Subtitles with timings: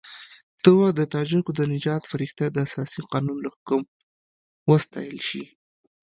[0.61, 3.81] ته وا د تاجکو د نجات فرښته د اساسي قانون له حکم
[4.69, 5.43] وستایل شي.